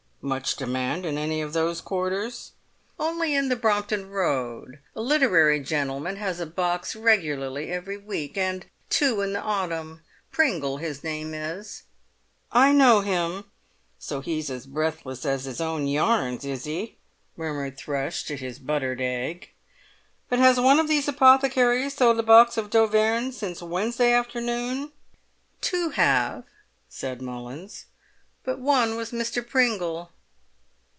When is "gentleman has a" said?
5.59-6.45